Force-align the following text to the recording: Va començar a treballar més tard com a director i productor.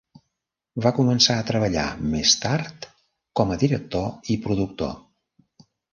Va 0.85 0.91
començar 0.99 1.35
a 1.41 1.43
treballar 1.49 1.83
més 2.15 2.33
tard 2.45 2.87
com 3.41 3.53
a 3.53 3.59
director 3.65 4.33
i 4.37 4.39
productor. 4.47 4.97